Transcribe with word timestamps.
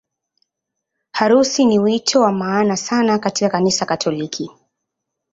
Harusi 1.11 1.65
ni 1.65 1.79
wito 1.79 2.21
wa 2.21 2.31
maana 2.31 2.77
sana 2.77 3.19
katika 3.19 3.49
Kanisa 3.49 3.85
Katoliki. 3.85 4.51